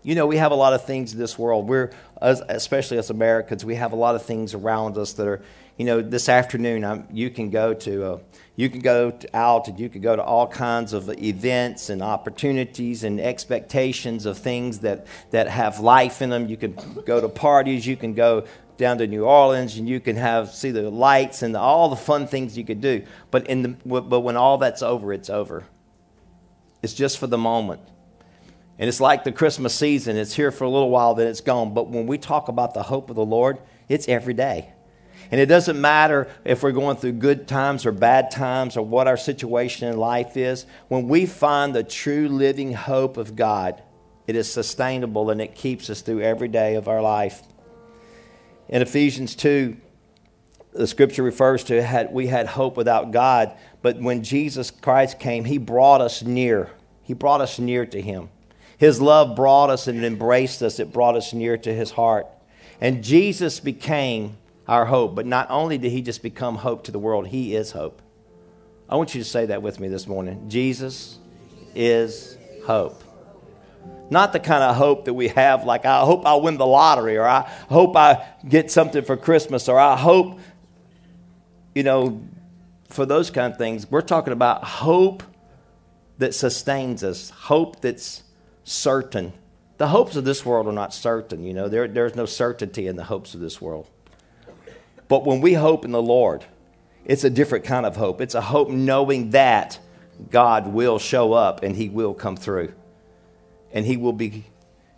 You 0.02 0.14
know, 0.14 0.26
we 0.26 0.36
have 0.36 0.52
a 0.52 0.54
lot 0.54 0.74
of 0.74 0.84
things 0.84 1.14
in 1.14 1.18
this 1.18 1.38
world. 1.38 1.66
We're, 1.66 1.90
especially 2.20 2.98
as 2.98 3.08
Americans, 3.08 3.64
we 3.64 3.76
have 3.76 3.92
a 3.92 3.96
lot 3.96 4.14
of 4.14 4.22
things 4.22 4.52
around 4.52 4.98
us 4.98 5.14
that 5.14 5.26
are, 5.26 5.42
you 5.78 5.84
know, 5.84 6.02
this 6.02 6.28
afternoon 6.28 6.84
I'm, 6.84 7.06
you 7.10 7.30
can 7.30 7.50
go 7.50 7.72
to 7.72 8.12
a, 8.12 8.20
you 8.56 8.68
can 8.68 8.80
go 8.80 9.16
out 9.32 9.68
and 9.68 9.78
you 9.78 9.88
can 9.88 10.02
go 10.02 10.16
to 10.16 10.22
all 10.22 10.48
kinds 10.48 10.92
of 10.92 11.08
events 11.08 11.88
and 11.88 12.02
opportunities 12.02 13.04
and 13.04 13.20
expectations 13.20 14.26
of 14.26 14.36
things 14.36 14.80
that, 14.80 15.06
that 15.30 15.46
have 15.46 15.78
life 15.78 16.20
in 16.20 16.30
them. 16.30 16.48
You 16.48 16.56
can 16.56 16.76
go 17.06 17.20
to 17.20 17.28
parties, 17.28 17.86
you 17.86 17.96
can 17.96 18.14
go 18.14 18.44
down 18.76 18.98
to 18.98 19.06
New 19.06 19.24
Orleans 19.24 19.76
and 19.76 19.88
you 19.88 20.00
can 20.00 20.16
have 20.16 20.50
see 20.50 20.72
the 20.72 20.90
lights 20.90 21.42
and 21.42 21.56
all 21.56 21.88
the 21.88 21.96
fun 21.96 22.26
things 22.26 22.58
you 22.58 22.64
could 22.64 22.80
do. 22.80 23.04
But 23.30 23.46
in 23.46 23.62
the, 23.62 23.68
but 23.68 24.20
when 24.20 24.36
all 24.36 24.58
that's 24.58 24.82
over, 24.82 25.12
it's 25.12 25.30
over. 25.30 25.64
It's 26.82 26.94
just 26.94 27.18
for 27.18 27.28
the 27.28 27.38
moment. 27.38 27.82
And 28.80 28.88
it's 28.88 29.00
like 29.00 29.22
the 29.22 29.32
Christmas 29.32 29.74
season. 29.74 30.16
It's 30.16 30.34
here 30.34 30.50
for 30.50 30.64
a 30.64 30.68
little 30.68 30.90
while, 30.90 31.14
then 31.14 31.28
it's 31.28 31.40
gone. 31.40 31.72
But 31.72 31.88
when 31.88 32.08
we 32.08 32.18
talk 32.18 32.48
about 32.48 32.74
the 32.74 32.82
hope 32.84 33.10
of 33.10 33.16
the 33.16 33.24
Lord, 33.24 33.58
it's 33.88 34.08
every 34.08 34.34
day. 34.34 34.72
And 35.30 35.40
it 35.40 35.46
doesn't 35.46 35.80
matter 35.80 36.28
if 36.44 36.62
we're 36.62 36.72
going 36.72 36.96
through 36.96 37.12
good 37.12 37.46
times 37.46 37.84
or 37.84 37.92
bad 37.92 38.30
times 38.30 38.76
or 38.76 38.82
what 38.82 39.06
our 39.06 39.16
situation 39.16 39.88
in 39.88 39.98
life 39.98 40.36
is. 40.36 40.64
When 40.88 41.08
we 41.08 41.26
find 41.26 41.74
the 41.74 41.84
true 41.84 42.28
living 42.28 42.72
hope 42.72 43.16
of 43.16 43.36
God, 43.36 43.82
it 44.26 44.36
is 44.36 44.50
sustainable 44.50 45.30
and 45.30 45.40
it 45.40 45.54
keeps 45.54 45.90
us 45.90 46.00
through 46.00 46.22
every 46.22 46.48
day 46.48 46.76
of 46.76 46.88
our 46.88 47.02
life. 47.02 47.42
In 48.68 48.82
Ephesians 48.82 49.34
2, 49.34 49.76
the 50.72 50.86
scripture 50.86 51.22
refers 51.22 51.64
to 51.64 51.82
had, 51.82 52.12
we 52.12 52.26
had 52.26 52.46
hope 52.46 52.76
without 52.76 53.10
God, 53.10 53.52
but 53.82 54.00
when 54.00 54.22
Jesus 54.22 54.70
Christ 54.70 55.18
came, 55.18 55.44
he 55.44 55.58
brought 55.58 56.00
us 56.00 56.22
near. 56.22 56.70
He 57.02 57.14
brought 57.14 57.40
us 57.40 57.58
near 57.58 57.86
to 57.86 58.00
him. 58.00 58.28
His 58.76 59.00
love 59.00 59.34
brought 59.34 59.70
us 59.70 59.88
and 59.88 60.04
embraced 60.04 60.62
us, 60.62 60.78
it 60.78 60.92
brought 60.92 61.16
us 61.16 61.32
near 61.32 61.56
to 61.56 61.74
his 61.74 61.92
heart. 61.92 62.26
And 62.80 63.02
Jesus 63.02 63.60
became 63.60 64.36
our 64.68 64.84
hope. 64.84 65.14
But 65.14 65.26
not 65.26 65.50
only 65.50 65.78
did 65.78 65.90
he 65.90 66.02
just 66.02 66.22
become 66.22 66.56
hope 66.56 66.84
to 66.84 66.92
the 66.92 66.98
world, 66.98 67.26
he 67.26 67.56
is 67.56 67.72
hope. 67.72 68.02
I 68.88 68.96
want 68.96 69.14
you 69.14 69.22
to 69.22 69.28
say 69.28 69.46
that 69.46 69.62
with 69.62 69.80
me 69.80 69.88
this 69.88 70.06
morning. 70.06 70.48
Jesus 70.48 71.18
is 71.74 72.36
hope. 72.64 73.02
Not 74.10 74.32
the 74.32 74.40
kind 74.40 74.62
of 74.62 74.76
hope 74.76 75.04
that 75.04 75.14
we 75.14 75.28
have, 75.28 75.64
like, 75.64 75.84
I 75.84 76.00
hope 76.00 76.24
I'll 76.24 76.40
win 76.40 76.56
the 76.56 76.66
lottery, 76.66 77.18
or 77.18 77.26
I 77.26 77.40
hope 77.68 77.94
I 77.96 78.26
get 78.46 78.70
something 78.70 79.04
for 79.04 79.16
Christmas, 79.16 79.68
or 79.68 79.78
I 79.78 79.96
hope, 79.96 80.38
you 81.74 81.82
know, 81.82 82.22
for 82.88 83.04
those 83.04 83.30
kind 83.30 83.52
of 83.52 83.58
things. 83.58 83.90
We're 83.90 84.00
talking 84.00 84.32
about 84.32 84.64
hope 84.64 85.22
that 86.16 86.34
sustains 86.34 87.04
us, 87.04 87.30
hope 87.30 87.80
that's 87.80 88.22
certain. 88.64 89.34
The 89.76 89.88
hopes 89.88 90.16
of 90.16 90.24
this 90.24 90.44
world 90.44 90.66
are 90.66 90.72
not 90.72 90.94
certain, 90.94 91.44
you 91.44 91.52
know, 91.52 91.68
there, 91.68 91.86
there's 91.86 92.16
no 92.16 92.24
certainty 92.24 92.86
in 92.86 92.96
the 92.96 93.04
hopes 93.04 93.34
of 93.34 93.40
this 93.40 93.60
world. 93.60 93.88
But 95.08 95.24
when 95.24 95.40
we 95.40 95.54
hope 95.54 95.84
in 95.84 95.90
the 95.90 96.02
Lord, 96.02 96.44
it's 97.04 97.24
a 97.24 97.30
different 97.30 97.64
kind 97.64 97.86
of 97.86 97.96
hope. 97.96 98.20
It's 98.20 98.34
a 98.34 98.40
hope 98.40 98.68
knowing 98.68 99.30
that 99.30 99.78
God 100.30 100.68
will 100.68 100.98
show 100.98 101.32
up 101.32 101.62
and 101.62 101.74
He 101.74 101.88
will 101.88 102.14
come 102.14 102.36
through. 102.36 102.74
And 103.72 103.86
He 103.86 103.96
will 103.96 104.12
be 104.12 104.44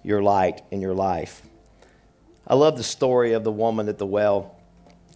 your 0.02 0.22
light 0.22 0.62
in 0.70 0.80
your 0.80 0.94
life. 0.94 1.42
I 2.46 2.54
love 2.54 2.76
the 2.76 2.82
story 2.82 3.32
of 3.32 3.44
the 3.44 3.52
woman 3.52 3.88
at 3.88 3.98
the 3.98 4.06
well. 4.06 4.56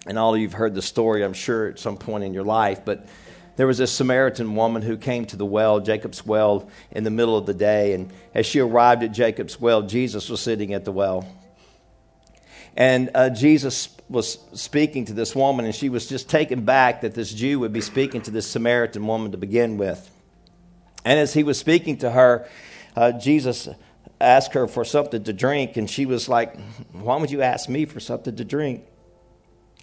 And 0.06 0.18
all 0.18 0.34
of 0.34 0.40
you 0.40 0.46
have 0.46 0.56
heard 0.56 0.74
the 0.74 0.82
story, 0.82 1.24
I'm 1.24 1.32
sure, 1.32 1.68
at 1.68 1.78
some 1.78 1.96
point 1.96 2.22
in 2.24 2.34
your 2.34 2.44
life. 2.44 2.84
But 2.84 3.08
there 3.56 3.66
was 3.66 3.80
a 3.80 3.86
Samaritan 3.86 4.54
woman 4.54 4.82
who 4.82 4.96
came 4.96 5.24
to 5.26 5.36
the 5.36 5.46
well, 5.46 5.80
Jacob's 5.80 6.26
well, 6.26 6.68
in 6.90 7.04
the 7.04 7.10
middle 7.10 7.36
of 7.36 7.46
the 7.46 7.54
day. 7.54 7.94
And 7.94 8.12
as 8.34 8.46
she 8.46 8.60
arrived 8.60 9.02
at 9.02 9.12
Jacob's 9.12 9.60
well, 9.60 9.82
Jesus 9.82 10.28
was 10.28 10.40
sitting 10.40 10.74
at 10.74 10.84
the 10.84 10.92
well. 10.92 11.26
And 12.76 13.10
uh, 13.14 13.30
Jesus 13.30 13.93
was 14.08 14.38
speaking 14.52 15.04
to 15.06 15.12
this 15.12 15.34
woman, 15.34 15.64
and 15.64 15.74
she 15.74 15.88
was 15.88 16.06
just 16.06 16.28
taken 16.28 16.64
back 16.64 17.00
that 17.00 17.14
this 17.14 17.32
Jew 17.32 17.58
would 17.60 17.72
be 17.72 17.80
speaking 17.80 18.20
to 18.22 18.30
this 18.30 18.46
Samaritan 18.46 19.06
woman 19.06 19.32
to 19.32 19.38
begin 19.38 19.78
with. 19.78 20.10
And 21.04 21.18
as 21.18 21.34
he 21.34 21.42
was 21.42 21.58
speaking 21.58 21.98
to 21.98 22.10
her, 22.10 22.48
uh, 22.96 23.12
Jesus 23.12 23.68
asked 24.20 24.54
her 24.54 24.66
for 24.66 24.84
something 24.84 25.24
to 25.24 25.32
drink, 25.32 25.76
and 25.76 25.88
she 25.88 26.06
was 26.06 26.28
like, 26.28 26.58
Why 26.92 27.16
would 27.16 27.30
you 27.30 27.42
ask 27.42 27.68
me 27.68 27.84
for 27.84 28.00
something 28.00 28.36
to 28.36 28.44
drink? 28.44 28.84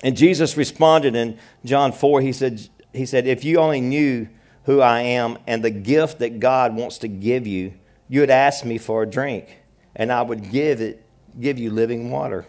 And 0.03 0.17
Jesus 0.17 0.57
responded 0.57 1.15
in 1.15 1.37
John 1.63 1.91
4, 1.91 2.21
he 2.21 2.33
said, 2.33 2.67
he 2.93 3.05
said, 3.05 3.27
If 3.27 3.43
you 3.43 3.57
only 3.57 3.81
knew 3.81 4.27
who 4.65 4.81
I 4.81 5.01
am 5.01 5.37
and 5.47 5.63
the 5.63 5.69
gift 5.69 6.19
that 6.19 6.39
God 6.39 6.75
wants 6.75 6.99
to 6.99 7.07
give 7.07 7.47
you, 7.47 7.73
you 8.07 8.19
would 8.19 8.29
ask 8.29 8.65
me 8.65 8.77
for 8.77 9.03
a 9.03 9.07
drink, 9.07 9.57
and 9.95 10.11
I 10.11 10.21
would 10.21 10.51
give 10.51 10.81
it, 10.81 11.05
give 11.39 11.57
you 11.57 11.71
living 11.71 12.11
water. 12.11 12.45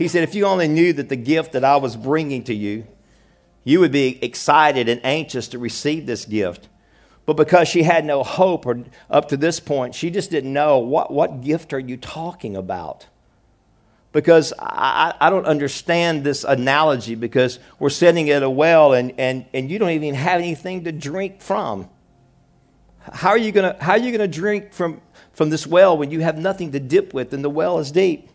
He 0.00 0.08
said, 0.08 0.22
If 0.22 0.34
you 0.34 0.46
only 0.46 0.66
knew 0.66 0.94
that 0.94 1.10
the 1.10 1.16
gift 1.16 1.52
that 1.52 1.62
I 1.62 1.76
was 1.76 1.94
bringing 1.94 2.42
to 2.44 2.54
you, 2.54 2.86
you 3.64 3.80
would 3.80 3.92
be 3.92 4.18
excited 4.24 4.88
and 4.88 4.98
anxious 5.04 5.46
to 5.48 5.58
receive 5.58 6.06
this 6.06 6.24
gift. 6.24 6.70
But 7.26 7.36
because 7.36 7.68
she 7.68 7.82
had 7.82 8.06
no 8.06 8.22
hope 8.22 8.64
or 8.64 8.82
up 9.10 9.28
to 9.28 9.36
this 9.36 9.60
point, 9.60 9.94
she 9.94 10.08
just 10.08 10.30
didn't 10.30 10.54
know 10.54 10.78
what, 10.78 11.12
what 11.12 11.42
gift 11.42 11.74
are 11.74 11.78
you 11.78 11.98
talking 11.98 12.56
about? 12.56 13.08
Because 14.10 14.54
I, 14.58 15.12
I 15.20 15.28
don't 15.28 15.44
understand 15.44 16.24
this 16.24 16.44
analogy 16.44 17.14
because 17.14 17.58
we're 17.78 17.90
sitting 17.90 18.30
at 18.30 18.42
a 18.42 18.48
well 18.48 18.94
and, 18.94 19.12
and, 19.18 19.44
and 19.52 19.70
you 19.70 19.78
don't 19.78 19.90
even 19.90 20.14
have 20.14 20.40
anything 20.40 20.84
to 20.84 20.92
drink 20.92 21.42
from. 21.42 21.90
How 23.00 23.28
are 23.28 23.38
you 23.38 23.52
going 23.52 23.74
to 23.74 23.84
how 23.84 23.92
are 23.92 23.98
you 23.98 24.16
to 24.16 24.28
drink 24.28 24.72
from, 24.72 25.02
from 25.34 25.50
this 25.50 25.66
well 25.66 25.98
when 25.98 26.10
you 26.10 26.20
have 26.20 26.38
nothing 26.38 26.72
to 26.72 26.80
dip 26.80 27.12
with 27.12 27.34
and 27.34 27.44
the 27.44 27.50
well 27.50 27.78
is 27.78 27.92
deep? 27.92 28.30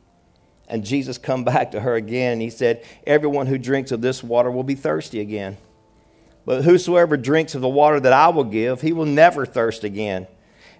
And 0.67 0.83
Jesus 0.83 1.17
come 1.17 1.43
back 1.43 1.71
to 1.71 1.81
her 1.81 1.95
again 1.95 2.33
and 2.33 2.41
he 2.41 2.49
said, 2.49 2.83
Everyone 3.05 3.47
who 3.47 3.57
drinks 3.57 3.91
of 3.91 4.01
this 4.01 4.23
water 4.23 4.49
will 4.49 4.63
be 4.63 4.75
thirsty 4.75 5.19
again. 5.19 5.57
But 6.45 6.63
whosoever 6.63 7.17
drinks 7.17 7.55
of 7.55 7.61
the 7.61 7.67
water 7.67 7.99
that 7.99 8.13
I 8.13 8.29
will 8.29 8.43
give, 8.43 8.81
he 8.81 8.93
will 8.93 9.05
never 9.05 9.45
thirst 9.45 9.83
again. 9.83 10.27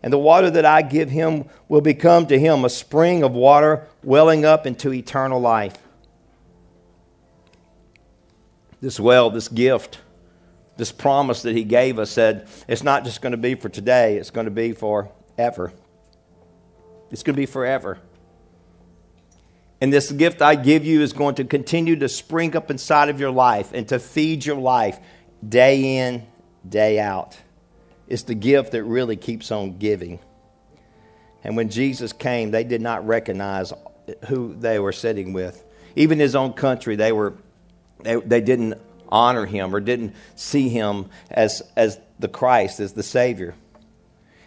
And 0.04 0.13
the 0.13 0.20
water 0.20 0.51
that 0.51 0.65
I 0.65 0.84
give 0.84 1.10
him 1.10 1.46
will 1.68 1.82
become 1.82 2.27
to 2.27 2.39
him 2.39 2.63
a 2.63 2.70
spring 2.70 3.24
of 3.24 3.34
water 3.34 3.88
welling 4.04 4.46
up 4.46 4.68
into 4.68 4.94
eternal 4.94 5.39
life. 5.42 5.77
This 8.82 9.00
well, 9.00 9.32
this 9.32 9.48
gift, 9.48 10.00
this 10.77 10.92
promise 10.92 11.42
that 11.42 11.56
he 11.56 11.63
gave 11.63 11.98
us 11.98 12.12
said 12.12 12.48
it's 12.68 12.84
not 12.84 13.04
just 13.04 13.22
going 13.22 13.32
to 13.32 13.38
be 13.38 13.56
for 13.56 13.70
today, 13.70 14.18
it's 14.18 14.30
going 14.30 14.46
to 14.46 14.51
be 14.51 14.74
forever. 14.74 15.74
It's 17.10 17.24
going 17.24 17.36
to 17.36 17.42
be 17.42 17.48
forever. 17.48 18.00
And 19.86 19.94
this 19.94 20.12
gift 20.12 20.42
I 20.42 20.56
give 20.56 20.84
you 20.84 21.04
is 21.04 21.13
going 21.13 21.36
to 21.36 21.44
continue 21.44 21.96
to 21.98 22.10
spring 22.10 22.56
up 22.56 22.72
inside 22.72 23.10
of 23.10 23.20
your 23.20 23.30
life 23.30 23.72
and 23.72 23.88
to 23.89 24.00
feed 24.00 24.44
your 24.44 24.56
life 24.56 25.00
day 25.48 26.00
in, 26.00 26.25
day 26.68 27.00
out. 27.00 27.38
It's 28.08 28.24
the 28.24 28.34
gift 28.34 28.72
that 28.72 28.84
really 28.84 29.15
keeps 29.15 29.51
on 29.51 29.77
giving. 29.77 30.18
And 31.44 31.56
when 31.56 31.70
Jesus 31.70 32.13
came, 32.13 32.50
they 32.50 32.63
did 32.63 32.82
not 32.82 33.06
recognize 33.06 33.74
who 34.27 34.56
they 34.56 34.80
were 34.80 34.92
sitting 34.92 35.34
with. 35.34 35.63
Even 35.96 36.18
his 36.18 36.36
own 36.36 36.54
country, 36.54 36.96
they, 36.96 37.12
were, 37.12 37.36
they, 38.01 38.15
they 38.15 38.42
didn't 38.42 38.82
honor 39.10 39.46
him 39.46 39.75
or 39.75 39.80
didn't 39.80 40.15
see 40.34 40.68
him 40.68 41.12
as, 41.30 41.62
as 41.75 42.00
the 42.18 42.27
Christ, 42.27 42.80
as 42.80 42.94
the 42.94 43.04
Savior. 43.04 43.54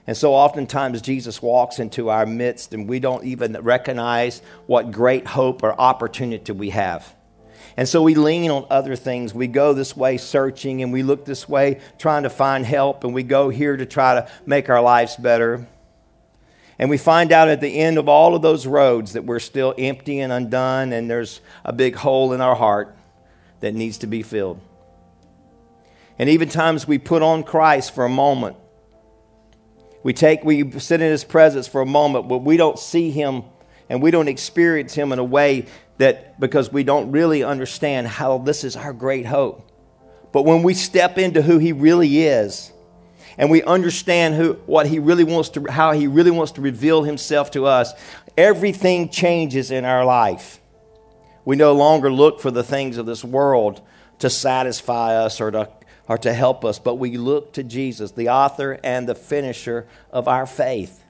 And 0.09 0.17
so 0.17 0.33
oftentimes 0.33 1.03
Jesus 1.03 1.43
walks 1.43 1.79
into 1.79 2.09
our 2.09 2.25
midst 2.25 2.73
and 2.73 2.89
we 2.89 2.99
don't 2.99 3.25
even 3.25 3.53
recognize 3.61 4.41
what 4.67 4.91
great 4.91 5.27
hope 5.27 5.63
or 5.63 5.79
opportunity 5.79 6.51
we 6.51 6.71
have. 6.71 7.15
And 7.77 7.87
so 7.87 8.03
we 8.03 8.15
lean 8.15 8.51
on 8.51 8.65
other 8.71 8.97
things. 8.97 9.35
We 9.35 9.49
go 9.49 9.75
this 9.75 9.95
way 9.95 10.17
searching 10.17 10.83
and 10.83 10.95
we 10.95 11.03
look 11.03 11.27
this 11.27 11.47
way 11.47 11.83
trying 11.99 12.23
to 12.23 12.31
find 12.31 12.65
help 12.65 13.05
and 13.05 13.13
we 13.13 13.23
go 13.23 13.51
here 13.51 13.77
to 13.77 13.85
try 13.85 14.15
to 14.15 14.31
make 14.47 14.71
our 14.71 14.81
lives 14.81 15.15
better. 15.17 15.69
And 16.79 16.89
we 16.89 16.97
find 16.97 17.31
out 17.31 17.49
at 17.49 17.61
the 17.61 17.79
end 17.79 17.99
of 17.99 18.09
all 18.09 18.35
of 18.35 18.41
those 18.41 18.67
roads 18.67 19.13
that 19.13 19.27
we're 19.27 19.41
still 19.41 19.75
empty 19.77 20.21
and 20.21 20.33
undone 20.33 20.95
and 20.95 21.11
there's 21.11 21.43
a 21.67 21.73
big 21.75 21.97
hole 21.97 22.33
in 22.33 22.41
our 22.41 22.57
heart 22.57 22.97
that 23.61 23.75
needs 23.75 23.99
to 23.99 24.07
be 24.07 24.23
filled. 24.23 24.59
And 26.19 26.31
even 26.31 26.49
times 26.49 26.89
we 26.89 26.97
put 26.97 27.21
on 27.21 27.43
Christ 27.43 27.95
for 27.95 28.07
a 28.07 28.09
moment 28.09 28.57
we 30.03 30.13
take, 30.13 30.45
we 30.45 30.71
sit 30.79 31.01
in 31.01 31.11
his 31.11 31.25
presence 31.25 31.67
for 31.67 31.81
a 31.81 31.87
moment, 31.87 32.29
but 32.29 32.39
we 32.39 32.57
don't 32.57 32.79
see 32.79 33.11
him 33.11 33.45
and 33.89 34.03
we 34.03 34.11
don't 34.11 34.29
experience 34.29 34.95
him 34.95 35.13
in 35.13 35.19
a 35.19 35.25
way 35.25 35.67
that 35.99 36.39
because 36.39 36.73
we 36.73 36.85
don't 36.85 37.11
really 37.11 37.43
understand 37.43 38.07
how 38.07 38.39
this 38.39 38.65
is 38.65 38.77
our 38.77 38.93
great 38.93 39.27
hope. 39.27 39.71
But 40.33 40.43
when 40.43 40.63
we 40.63 40.75
step 40.75 41.19
into 41.19 41.43
who 41.43 41.59
he 41.59 41.73
really 41.73 42.23
is, 42.23 42.71
and 43.39 43.51
we 43.51 43.63
understand 43.63 44.35
who, 44.35 44.55
what 44.67 44.87
he 44.87 44.99
really 44.99 45.25
wants 45.25 45.51
to, 45.51 45.65
how 45.71 45.93
he 45.93 46.07
really 46.07 46.33
wants 46.33 46.53
to 46.53 46.61
reveal 46.61 47.05
himself 47.05 47.53
to 47.53 47.67
us, 47.67 47.93
everything 48.37 49.09
changes 49.09 49.71
in 49.71 49.85
our 49.85 50.05
life. 50.05 50.61
We 51.45 51.57
no 51.57 51.73
longer 51.73 52.13
look 52.13 52.41
for 52.41 52.51
the 52.51 52.65
things 52.65 52.99
of 52.99 53.07
this 53.07 53.25
world 53.25 53.81
to 54.19 54.29
satisfy 54.29 55.15
us 55.15 55.41
or 55.41 55.53
to 55.53 55.69
or 56.09 56.19
to 56.19 56.33
help 56.33 56.65
us, 56.65 56.79
but 56.79 56.95
we 56.95 57.17
look 57.19 57.53
to 57.53 57.63
Jesus, 57.63 58.13
the 58.13 58.31
author 58.31 58.81
and 58.83 59.09
the 59.09 59.15
finisher 59.15 59.87
of 60.11 60.27
our 60.27 60.47
faith. 60.47 61.05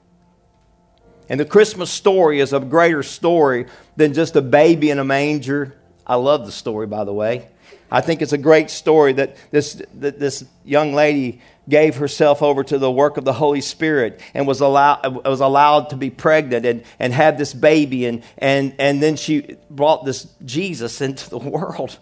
And 1.29 1.39
the 1.39 1.45
Christmas 1.45 1.89
story 1.89 2.39
is 2.39 2.53
a 2.53 2.59
greater 2.59 3.03
story 3.03 3.67
than 3.95 4.13
just 4.13 4.35
a 4.35 4.41
baby 4.41 4.89
in 4.89 4.99
a 4.99 5.05
manger. 5.05 5.77
I 6.05 6.15
love 6.15 6.45
the 6.45 6.51
story, 6.51 6.87
by 6.87 7.03
the 7.03 7.13
way. 7.13 7.47
I 7.91 8.01
think 8.01 8.21
it's 8.21 8.33
a 8.33 8.37
great 8.37 8.69
story 8.69 9.13
that 9.13 9.37
this, 9.51 9.81
that 9.95 10.19
this 10.19 10.43
young 10.65 10.93
lady 10.93 11.41
gave 11.67 11.97
herself 11.97 12.41
over 12.41 12.63
to 12.63 12.77
the 12.77 12.91
work 12.91 13.17
of 13.17 13.25
the 13.25 13.33
Holy 13.33 13.61
Spirit 13.61 14.19
and 14.33 14.47
was 14.47 14.59
allowed, 14.59 15.25
was 15.25 15.39
allowed 15.39 15.91
to 15.91 15.95
be 15.95 16.09
pregnant 16.09 16.65
and, 16.65 16.83
and 16.97 17.13
have 17.13 17.37
this 17.37 17.53
baby. 17.53 18.05
And, 18.05 18.23
and, 18.37 18.75
and 18.79 19.01
then 19.01 19.15
she 19.15 19.55
brought 19.69 20.03
this 20.03 20.27
Jesus 20.43 20.99
into 20.99 21.29
the 21.29 21.37
world. 21.37 21.97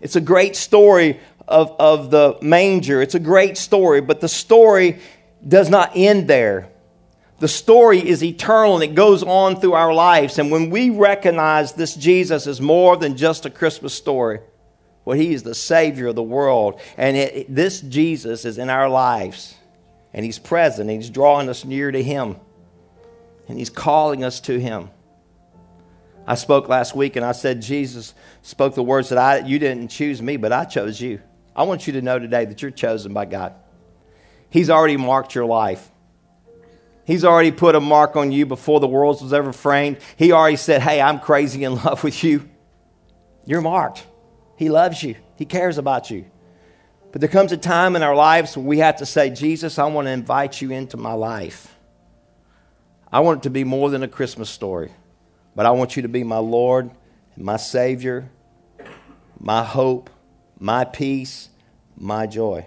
It's 0.00 0.16
a 0.16 0.20
great 0.20 0.56
story 0.56 1.20
of, 1.46 1.74
of 1.78 2.10
the 2.10 2.38
manger. 2.42 3.02
It's 3.02 3.14
a 3.14 3.20
great 3.20 3.56
story, 3.56 4.00
but 4.00 4.20
the 4.20 4.28
story 4.28 5.00
does 5.46 5.70
not 5.70 5.92
end 5.94 6.28
there. 6.28 6.68
The 7.40 7.48
story 7.48 8.06
is 8.06 8.22
eternal 8.22 8.74
and 8.74 8.82
it 8.82 8.94
goes 8.94 9.22
on 9.22 9.60
through 9.60 9.74
our 9.74 9.94
lives. 9.94 10.38
And 10.38 10.50
when 10.50 10.70
we 10.70 10.90
recognize 10.90 11.72
this 11.72 11.94
Jesus 11.94 12.46
is 12.46 12.60
more 12.60 12.96
than 12.96 13.16
just 13.16 13.46
a 13.46 13.50
Christmas 13.50 13.94
story, 13.94 14.40
well, 15.04 15.16
He 15.16 15.32
is 15.32 15.44
the 15.44 15.54
Savior 15.54 16.08
of 16.08 16.16
the 16.16 16.22
world. 16.22 16.80
And 16.96 17.16
it, 17.16 17.54
this 17.54 17.80
Jesus 17.80 18.44
is 18.44 18.58
in 18.58 18.68
our 18.68 18.88
lives. 18.88 19.54
And 20.12 20.24
He's 20.24 20.38
present. 20.38 20.90
And 20.90 21.00
he's 21.00 21.10
drawing 21.10 21.48
us 21.48 21.64
near 21.64 21.90
to 21.92 22.02
Him. 22.02 22.36
And 23.48 23.56
He's 23.56 23.70
calling 23.70 24.24
us 24.24 24.40
to 24.40 24.58
Him. 24.58 24.90
I 26.28 26.34
spoke 26.34 26.68
last 26.68 26.94
week 26.94 27.16
and 27.16 27.24
I 27.24 27.32
said, 27.32 27.62
Jesus 27.62 28.12
spoke 28.42 28.74
the 28.74 28.82
words 28.82 29.08
that 29.08 29.16
I, 29.16 29.38
you 29.38 29.58
didn't 29.58 29.88
choose 29.88 30.20
me, 30.20 30.36
but 30.36 30.52
I 30.52 30.66
chose 30.66 31.00
you. 31.00 31.22
I 31.56 31.62
want 31.62 31.86
you 31.86 31.94
to 31.94 32.02
know 32.02 32.18
today 32.18 32.44
that 32.44 32.60
you're 32.60 32.70
chosen 32.70 33.14
by 33.14 33.24
God. 33.24 33.54
He's 34.50 34.68
already 34.68 34.98
marked 34.98 35.34
your 35.34 35.46
life. 35.46 35.90
He's 37.06 37.24
already 37.24 37.50
put 37.50 37.74
a 37.74 37.80
mark 37.80 38.14
on 38.14 38.30
you 38.30 38.44
before 38.44 38.78
the 38.78 38.86
world 38.86 39.22
was 39.22 39.32
ever 39.32 39.54
framed. 39.54 40.00
He 40.16 40.30
already 40.30 40.58
said, 40.58 40.82
Hey, 40.82 41.00
I'm 41.00 41.18
crazy 41.18 41.64
in 41.64 41.76
love 41.84 42.04
with 42.04 42.22
you. 42.22 42.46
You're 43.46 43.62
marked. 43.62 44.06
He 44.56 44.68
loves 44.68 45.02
you, 45.02 45.14
He 45.36 45.46
cares 45.46 45.78
about 45.78 46.10
you. 46.10 46.26
But 47.10 47.22
there 47.22 47.30
comes 47.30 47.52
a 47.52 47.56
time 47.56 47.96
in 47.96 48.02
our 48.02 48.14
lives 48.14 48.54
when 48.54 48.66
we 48.66 48.80
have 48.80 48.96
to 48.96 49.06
say, 49.06 49.30
Jesus, 49.30 49.78
I 49.78 49.86
want 49.86 50.08
to 50.08 50.12
invite 50.12 50.60
you 50.60 50.72
into 50.72 50.98
my 50.98 51.14
life. 51.14 51.74
I 53.10 53.20
want 53.20 53.38
it 53.38 53.42
to 53.44 53.50
be 53.50 53.64
more 53.64 53.88
than 53.88 54.02
a 54.02 54.08
Christmas 54.08 54.50
story. 54.50 54.92
But 55.54 55.66
I 55.66 55.70
want 55.70 55.96
you 55.96 56.02
to 56.02 56.08
be 56.08 56.24
my 56.24 56.38
Lord, 56.38 56.90
my 57.36 57.56
Savior, 57.56 58.30
my 59.38 59.64
hope, 59.64 60.10
my 60.58 60.84
peace, 60.84 61.48
my 61.96 62.26
joy. 62.26 62.66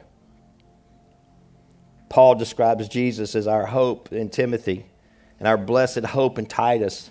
Paul 2.10 2.36
describes 2.36 2.90
Jesus 2.90 3.36
as 3.36 3.48
our 3.48 3.66
hope 3.66 4.12
in 4.12 4.30
Timothy 4.30 4.86
and 5.40 5.48
our 5.48 5.58
blessed 5.58 6.06
hope 6.06 6.38
in 6.38 6.46
Titus. 6.46 7.10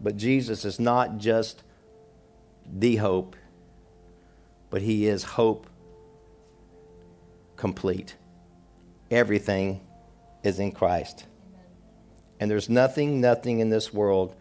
But 0.00 0.16
Jesus 0.16 0.64
is 0.64 0.80
not 0.80 1.18
just 1.18 1.62
the 2.66 2.96
hope, 2.96 3.36
but 4.70 4.80
he 4.82 5.06
is 5.06 5.22
hope 5.22 5.66
complete. 7.56 8.16
Everything 9.10 9.80
is 10.42 10.58
in 10.58 10.72
Christ. 10.72 11.26
And 12.42 12.50
there's 12.50 12.68
nothing, 12.68 13.20
nothing 13.20 13.60
in 13.60 13.68
this 13.68 13.92
world 13.92 14.34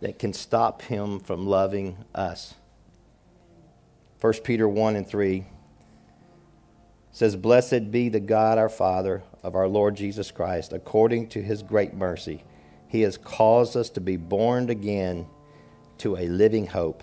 that 0.00 0.20
can 0.20 0.32
stop 0.32 0.80
him 0.82 1.18
from 1.18 1.44
loving 1.44 1.96
us. 2.14 2.54
1 4.20 4.32
Peter 4.44 4.68
1 4.68 4.94
and 4.94 5.04
3 5.04 5.44
says, 7.10 7.34
Blessed 7.34 7.90
be 7.90 8.10
the 8.10 8.20
God 8.20 8.58
our 8.58 8.68
Father 8.68 9.24
of 9.42 9.56
our 9.56 9.66
Lord 9.66 9.96
Jesus 9.96 10.30
Christ, 10.30 10.72
according 10.72 11.30
to 11.30 11.42
his 11.42 11.64
great 11.64 11.94
mercy. 11.94 12.44
He 12.86 13.00
has 13.00 13.18
caused 13.18 13.76
us 13.76 13.90
to 13.90 14.00
be 14.00 14.16
born 14.16 14.70
again 14.70 15.26
to 15.98 16.16
a 16.16 16.28
living 16.28 16.68
hope 16.68 17.02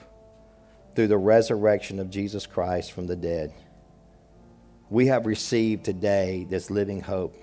through 0.95 1.07
the 1.07 1.17
resurrection 1.17 1.99
of 1.99 2.09
Jesus 2.09 2.47
Christ 2.47 2.93
from 2.93 3.07
the 3.07 3.17
dead. 3.17 3.53
We 4.89 5.07
have 5.07 5.25
received 5.25 5.83
today 5.83 6.47
this 6.49 6.71
living 6.71 7.01
hope 7.01 7.35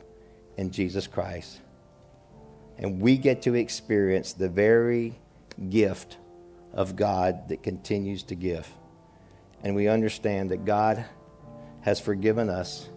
in 0.57 0.71
Jesus 0.71 1.07
Christ 1.07 1.61
and 2.79 3.01
we 3.01 3.17
get 3.17 3.43
to 3.43 3.55
experience 3.55 4.33
the 4.33 4.49
very 4.49 5.15
gift 5.69 6.17
of 6.73 6.97
God 6.97 7.49
that 7.49 7.63
continues 7.63 8.23
to 8.25 8.35
give. 8.35 8.69
And 9.63 9.75
we 9.75 9.89
understand 9.89 10.51
that 10.51 10.65
God 10.65 11.05
has 11.83 12.01
forgiven 12.01 12.49
us, 12.49 12.89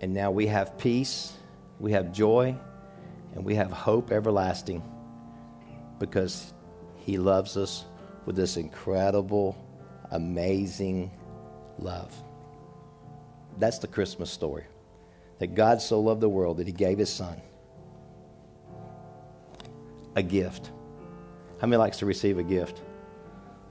and 0.00 0.14
now 0.14 0.30
we 0.30 0.46
have 0.46 0.78
peace, 0.78 1.32
we 1.78 1.92
have 1.92 2.12
joy, 2.12 2.56
and 3.34 3.44
we 3.44 3.54
have 3.56 3.70
hope 3.70 4.10
everlasting 4.10 4.82
because 5.98 6.52
He 6.96 7.18
loves 7.18 7.56
us 7.56 7.84
with 8.24 8.36
this 8.36 8.56
incredible, 8.56 9.56
amazing 10.10 11.10
love. 11.78 12.14
That's 13.58 13.78
the 13.78 13.88
Christmas 13.88 14.30
story. 14.30 14.64
That 15.38 15.54
God 15.54 15.82
so 15.82 16.00
loved 16.00 16.20
the 16.20 16.28
world 16.28 16.58
that 16.58 16.66
He 16.66 16.72
gave 16.72 16.98
His 16.98 17.12
Son 17.12 17.40
a 20.16 20.22
gift. 20.22 20.72
How 21.60 21.68
many 21.68 21.78
likes 21.78 21.98
to 21.98 22.06
receive 22.06 22.38
a 22.38 22.42
gift? 22.42 22.82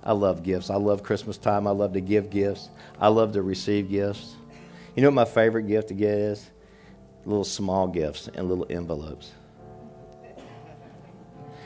I 0.03 0.13
love 0.13 0.43
gifts. 0.43 0.69
I 0.69 0.75
love 0.75 1.03
Christmas 1.03 1.37
time. 1.37 1.67
I 1.67 1.71
love 1.71 1.93
to 1.93 2.01
give 2.01 2.29
gifts. 2.29 2.69
I 2.99 3.09
love 3.09 3.33
to 3.33 3.41
receive 3.41 3.89
gifts. 3.89 4.35
You 4.95 5.01
know 5.01 5.09
what 5.09 5.15
my 5.15 5.25
favorite 5.25 5.63
gift 5.63 5.89
to 5.89 5.93
get 5.93 6.13
is? 6.13 6.49
Little 7.25 7.43
small 7.43 7.87
gifts 7.87 8.29
and 8.33 8.47
little 8.47 8.67
envelopes. 8.69 9.31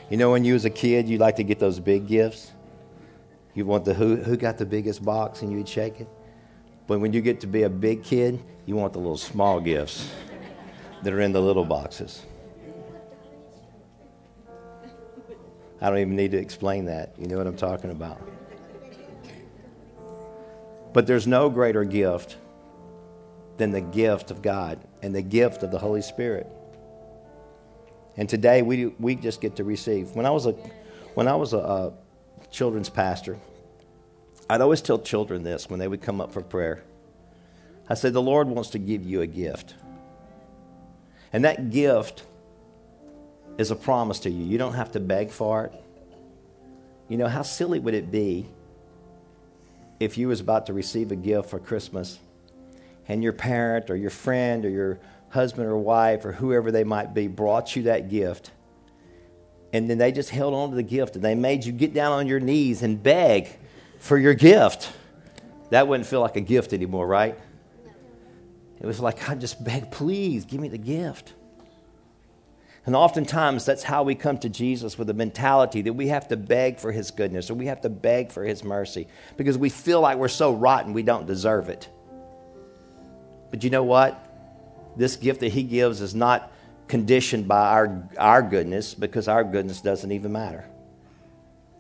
You 0.10 0.18
know, 0.18 0.32
when 0.32 0.44
you 0.44 0.54
was 0.54 0.66
a 0.66 0.70
kid, 0.70 1.08
you 1.08 1.18
like 1.20 1.36
to 1.36 1.44
get 1.44 1.60
those 1.60 1.80
big 1.80 2.08
gifts. 2.08 2.52
You 3.54 3.66
want 3.66 3.86
the 3.86 3.94
who 3.94 4.16
who 4.16 4.38
got 4.38 4.58
the 4.58 4.66
biggest 4.66 5.04
box, 5.04 5.42
and 5.42 5.52
you'd 5.52 5.68
shake 5.68 6.00
it. 6.00 6.08
But 6.88 7.00
when 7.00 7.14
you 7.14 7.22
get 7.22 7.42
to 7.42 7.48
be 7.48 7.64
a 7.64 7.70
big 7.70 8.04
kid, 8.04 8.40
you 8.66 8.76
want 8.76 8.94
the 8.94 9.00
little 9.00 9.18
small 9.18 9.60
gifts 9.60 10.10
that 11.04 11.14
are 11.14 11.20
in 11.20 11.34
the 11.34 11.42
little 11.42 11.66
boxes. 11.66 12.26
I 15.82 15.90
don't 15.90 16.00
even 16.00 16.16
need 16.16 16.32
to 16.32 16.38
explain 16.38 16.86
that. 16.86 17.14
You 17.18 17.28
know 17.28 17.38
what 17.38 17.48
I'm 17.48 17.56
talking 17.56 17.92
about. 17.92 18.22
But 20.94 21.08
there's 21.08 21.28
no 21.28 21.50
greater 21.50 21.84
gift 21.84 22.38
than 23.58 23.72
the 23.72 23.82
gift 23.82 24.32
of 24.32 24.42
God 24.42 24.80
and 25.02 25.14
the 25.14 25.22
gift 25.22 25.64
of 25.64 25.72
the 25.72 25.78
Holy 25.78 26.02
Spirit. 26.02 26.48
And 28.18 28.28
today 28.28 28.62
we, 28.62 28.88
we 28.88 29.16
just 29.16 29.40
get 29.40 29.56
to 29.58 29.64
receive. 29.64 30.12
When 30.12 30.26
I 30.26 30.32
was 30.32 30.46
a, 30.46 30.52
when 31.14 31.28
I 31.28 31.36
was 31.36 31.54
a, 31.54 31.58
a 31.58 31.94
children's 32.52 32.90
pastor, 32.90 33.38
I'd 34.50 34.62
always 34.62 34.82
tell 34.82 35.00
children 35.00 35.44
this 35.44 35.70
when 35.70 35.80
they 35.80 35.88
would 35.88 36.02
come 36.02 36.20
up 36.20 36.34
for 36.34 36.42
prayer. 36.42 36.84
I 37.88 37.94
said, 37.94 38.14
The 38.14 38.22
Lord 38.22 38.48
wants 38.48 38.72
to 38.72 38.80
give 38.80 39.06
you 39.06 39.22
a 39.22 39.28
gift. 39.28 39.76
And 41.32 41.46
that 41.46 41.70
gift 41.70 42.24
is 43.60 43.70
a 43.70 43.75
promise 43.75 44.20
to 44.22 44.30
you. 44.32 44.44
You 44.46 44.58
don't 44.58 44.74
have 44.74 44.94
to 44.94 45.00
beg 45.00 45.30
for 45.30 45.66
it. 45.66 45.74
You 47.10 47.18
know, 47.18 47.28
how 47.28 47.42
silly 47.42 47.78
would 47.78 47.94
it 47.94 48.10
be 48.10 48.48
if 50.00 50.18
you 50.18 50.30
was 50.30 50.39
about 50.39 50.68
to 50.68 50.74
receive 50.74 51.12
a 51.12 51.16
gift 51.16 51.50
for 51.50 51.60
Christmas 51.60 52.18
and 53.08 53.22
your 53.22 53.34
parent 53.34 53.89
or 53.89 53.98
your 53.98 54.12
friend 54.12 54.63
or 54.63 54.70
your 54.70 55.00
husband 55.30 55.68
or 55.68 55.78
wife 55.78 56.24
or 56.24 56.32
whoever 56.32 56.72
they 56.72 56.86
might 56.86 57.13
be 57.13 57.28
brought 57.28 57.75
you 57.75 57.84
that 57.84 58.10
gift 58.10 58.51
and 59.74 59.89
then 59.89 59.98
they 59.98 60.12
just 60.12 60.30
held 60.30 60.54
on 60.54 60.70
to 60.70 60.75
the 60.75 60.84
gift 60.84 61.16
and 61.16 61.24
they 61.24 61.36
made 61.36 61.66
you 61.66 61.72
get 61.72 61.94
down 61.94 62.13
on 62.13 62.28
your 62.28 62.39
knees 62.39 62.82
and 62.82 63.04
beg 63.04 63.50
for 64.00 64.18
your 64.18 64.34
gift. 64.34 64.92
That 65.70 65.88
wouldn't 65.88 66.08
feel 66.08 66.22
like 66.22 66.38
a 66.38 66.42
gift 66.42 66.74
anymore, 66.74 67.06
right? 67.06 67.38
It 68.80 68.86
was 68.86 69.00
like, 69.00 69.30
I 69.30 69.36
just 69.36 69.62
beg, 69.62 69.92
please 69.92 70.46
give 70.46 70.62
me 70.62 70.70
the 70.70 70.78
gift. 70.78 71.34
And 72.86 72.96
oftentimes, 72.96 73.66
that's 73.66 73.84
how 73.84 74.04
we 74.04 74.16
come 74.16 74.38
to 74.40 74.50
Jesus 74.50 74.98
with 74.98 75.10
a 75.10 75.14
mentality 75.14 75.82
that 75.84 75.94
we 75.94 76.08
have 76.08 76.28
to 76.30 76.38
beg 76.38 76.80
for 76.80 76.92
his 76.92 77.12
goodness 77.12 77.50
or 77.50 77.54
we 77.54 77.68
have 77.68 77.82
to 77.82 77.90
beg 77.90 78.32
for 78.32 78.44
his 78.44 78.64
mercy 78.64 79.08
because 79.38 79.58
we 79.58 79.70
feel 79.70 80.02
like 80.02 80.18
we're 80.18 80.28
so 80.28 80.54
rotten 80.54 80.94
we 80.94 81.04
don't 81.04 81.28
deserve 81.28 81.70
it. 81.70 81.90
But 83.52 83.64
you 83.64 83.70
know 83.70 83.84
what? 83.84 84.26
This 84.96 85.15
gift 85.15 85.42
that 85.42 85.52
he 85.52 85.63
gives 85.63 86.02
is 86.02 86.15
not 86.15 86.52
conditioned 86.88 87.48
by 87.48 87.70
our, 87.70 88.10
our 88.18 88.42
goodness 88.42 88.94
because 88.94 89.28
our 89.28 89.44
goodness 89.44 89.82
doesn't 89.82 90.12
even 90.12 90.32
matter. 90.32 90.65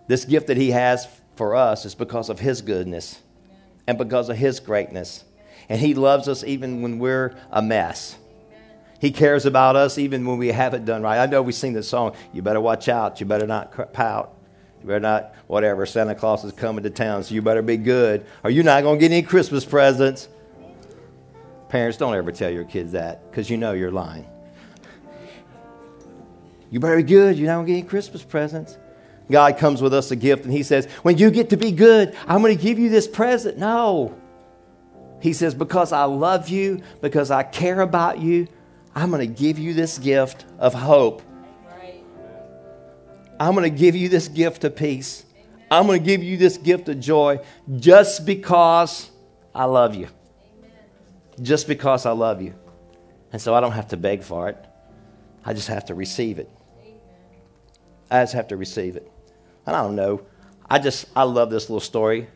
This 0.07 0.25
gift 0.25 0.47
that 0.47 0.57
he 0.57 0.71
has 0.71 1.07
for 1.35 1.55
us 1.55 1.85
is 1.85 1.95
because 1.95 2.29
of 2.29 2.39
his 2.39 2.61
goodness 2.61 3.19
and 3.87 3.97
because 3.97 4.29
of 4.29 4.37
his 4.37 4.59
greatness. 4.59 5.23
And 5.67 5.81
he 5.81 5.93
loves 5.95 6.27
us 6.27 6.43
even 6.43 6.81
when 6.81 6.99
we're 6.99 7.35
a 7.51 7.61
mess. 7.61 8.17
He 8.99 9.11
cares 9.11 9.45
about 9.45 9.75
us 9.75 9.97
even 9.97 10.25
when 10.25 10.37
we 10.37 10.49
haven't 10.49 10.85
done 10.85 11.01
right. 11.01 11.19
I 11.19 11.25
know 11.25 11.41
we 11.41 11.53
sing 11.53 11.73
this 11.73 11.87
song, 11.87 12.15
you 12.33 12.41
better 12.41 12.59
watch 12.59 12.89
out, 12.89 13.19
you 13.19 13.25
better 13.25 13.47
not 13.47 13.93
pout. 13.93 14.35
You 14.81 14.87
better 14.87 14.99
not, 14.99 15.35
whatever, 15.47 15.85
Santa 15.85 16.15
Claus 16.15 16.43
is 16.45 16.53
coming 16.53 16.83
to 16.83 16.89
town, 16.89 17.23
so 17.23 17.33
you 17.33 17.41
better 17.41 17.61
be 17.61 17.77
good, 17.77 18.25
or 18.43 18.49
you're 18.49 18.63
not 18.63 18.83
going 18.83 18.97
to 18.97 19.01
get 19.01 19.11
any 19.11 19.23
Christmas 19.23 19.65
presents. 19.65 20.29
Parents, 21.67 21.97
don't 21.97 22.15
ever 22.15 22.31
tell 22.31 22.49
your 22.49 22.63
kids 22.63 22.93
that 22.93 23.29
because 23.29 23.49
you 23.49 23.57
know 23.57 23.73
you're 23.73 23.91
lying. 23.91 24.25
You 26.71 26.79
better 26.79 26.97
be 26.97 27.03
good, 27.03 27.37
you're 27.37 27.47
not 27.47 27.55
going 27.55 27.65
to 27.65 27.71
get 27.73 27.79
any 27.79 27.87
Christmas 27.87 28.23
presents. 28.23 28.77
God 29.29 29.57
comes 29.57 29.81
with 29.81 29.93
us 29.93 30.11
a 30.11 30.15
gift 30.15 30.45
and 30.45 30.53
He 30.53 30.63
says, 30.63 30.87
When 31.03 31.17
you 31.17 31.29
get 31.29 31.49
to 31.49 31.57
be 31.57 31.71
good, 31.71 32.15
I'm 32.27 32.41
going 32.41 32.55
to 32.55 32.61
give 32.61 32.79
you 32.79 32.89
this 32.89 33.07
present. 33.07 33.57
No. 33.57 34.15
He 35.21 35.33
says, 35.33 35.53
Because 35.53 35.91
I 35.91 36.05
love 36.05 36.49
you, 36.49 36.81
because 37.01 37.31
I 37.31 37.43
care 37.43 37.81
about 37.81 38.19
you, 38.19 38.47
I'm 38.99 39.11
going 39.11 39.25
to 39.25 39.41
give 39.41 39.57
you 39.57 39.73
this 39.73 39.97
gift 39.97 40.43
of 40.57 40.73
hope. 40.73 41.21
I'm 43.39 43.55
going 43.55 43.71
to 43.71 43.77
give 43.77 43.95
you 43.95 44.09
this 44.09 44.27
gift 44.27 44.65
of 44.65 44.75
peace. 44.75 45.23
I'm 45.71 45.87
going 45.87 46.01
to 46.01 46.05
give 46.05 46.21
you 46.21 46.35
this 46.35 46.57
gift 46.57 46.89
of 46.89 46.99
joy 46.99 47.39
just 47.77 48.25
because 48.25 49.09
I 49.55 49.63
love 49.63 49.95
you. 49.95 50.09
Just 51.41 51.65
because 51.65 52.05
I 52.05 52.11
love 52.11 52.41
you. 52.41 52.53
And 53.31 53.41
so 53.41 53.55
I 53.55 53.61
don't 53.61 53.71
have 53.71 53.87
to 53.89 53.97
beg 53.97 54.21
for 54.21 54.49
it. 54.49 54.57
I 55.45 55.53
just 55.53 55.69
have 55.69 55.85
to 55.85 55.95
receive 55.95 56.37
it. 56.37 56.49
I 58.11 58.21
just 58.23 58.33
have 58.33 58.49
to 58.49 58.57
receive 58.57 58.97
it. 58.97 59.09
And 59.65 59.77
I 59.77 59.81
don't 59.81 59.95
know. 59.95 60.25
I 60.69 60.77
just, 60.77 61.05
I 61.15 61.23
love 61.23 61.51
this 61.51 61.69
little 61.69 61.79
story 61.79 62.27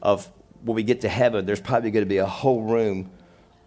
of 0.00 0.30
when 0.62 0.76
we 0.76 0.82
get 0.82 1.02
to 1.02 1.10
heaven, 1.10 1.44
there's 1.44 1.60
probably 1.60 1.90
going 1.90 2.06
to 2.06 2.08
be 2.08 2.16
a 2.16 2.26
whole 2.26 2.62
room 2.62 3.10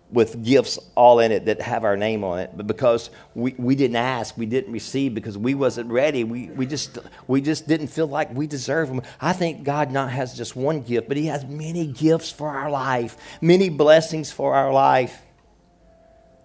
with 0.10 0.44
gifts 0.44 0.80
all 0.96 1.20
in 1.20 1.32
it 1.32 1.46
that 1.46 1.62
have 1.62 1.84
our 1.84 1.98
name 1.98 2.24
on 2.24 2.40
it. 2.40 2.52
But 2.56 2.66
because 2.66 3.10
we, 3.36 3.54
we 3.58 3.76
didn't 3.76 3.98
ask 3.98 4.38
we 4.38 4.46
didn't 4.46 4.72
receive 4.72 5.14
because 5.14 5.38
we 5.38 5.54
wasn't 5.54 5.92
ready 5.92 6.24
we, 6.24 6.48
we 6.50 6.66
just 6.66 6.98
we 7.28 7.42
just 7.42 7.68
didn't 7.68 7.88
feel 7.88 8.08
like 8.08 8.34
we 8.34 8.48
deserve 8.48 8.88
them. 8.88 9.02
I 9.20 9.34
think 9.34 9.64
god 9.64 9.92
not 9.92 10.12
has 10.12 10.36
just 10.36 10.56
one 10.56 10.82
gift 10.82 11.08
but 11.08 11.18
he 11.18 11.26
has 11.26 11.46
many 11.46 11.88
gifts 11.88 12.32
for 12.32 12.50
our 12.50 12.70
life 12.70 13.18
many 13.42 13.70
blessings 13.70 14.32
for 14.32 14.56
our 14.56 14.72
life. 14.72 15.22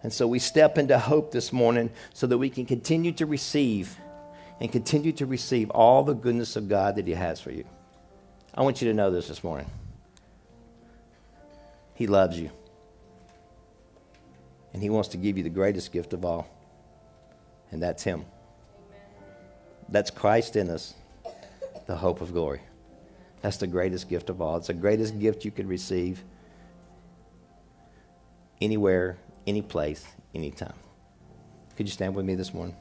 And 0.03 0.13
so 0.13 0.27
we 0.27 0.41
step 0.41 0.79
into 0.79 0.99
hope 0.99 1.31
this 1.31 1.53
morning 1.53 1.91
so 2.13 2.27
that 2.27 2.37
we 2.37 2.51
can 2.51 2.67
continue 2.67 3.13
to 3.13 3.27
receive 3.27 3.97
and 4.59 4.73
continue 4.73 5.13
to 5.13 5.27
receive 5.27 5.71
all 5.71 6.03
the 6.03 6.15
goodness 6.15 6.57
of 6.57 6.69
god 6.69 6.97
that 6.97 7.07
he 7.07 7.15
has 7.15 7.41
for 7.41 7.53
you. 7.53 7.65
I 8.53 8.63
want 8.63 8.83
you 8.83 8.89
to 8.89 8.95
know 8.95 9.13
this 9.13 9.29
this 9.29 9.45
morning. 9.45 9.71
He 11.95 12.09
loves 12.09 12.37
you 12.41 12.51
and 14.73 14.83
He 14.83 14.91
wants 14.91 15.09
to 15.11 15.17
give 15.17 15.37
you 15.37 15.45
the 15.45 15.51
greatest 15.51 15.93
gift 15.93 16.13
of 16.13 16.25
all, 16.25 16.49
and 17.71 17.83
that's 17.83 18.03
Him. 18.03 18.25
That's 19.89 20.11
Christ 20.11 20.57
in 20.57 20.71
us, 20.71 20.95
the 21.87 21.97
hope 21.97 22.21
of 22.21 22.33
glory. 22.33 22.61
That's 23.43 23.57
the 23.57 23.67
greatest 23.67 24.09
gift 24.09 24.31
of 24.31 24.41
all. 24.41 24.57
It's 24.57 24.69
the 24.69 24.75
greatest 24.75 25.19
gift 25.19 25.45
you 25.45 25.51
could 25.51 25.69
receive 25.69 26.23
anywhere, 28.61 29.19
any 29.47 29.63
place, 29.63 30.07
anytime. 30.35 30.75
Could 31.77 31.87
you 31.87 31.93
stand 31.93 32.15
with 32.15 32.25
me 32.25 32.35
this 32.35 32.55
morning? 32.55 32.77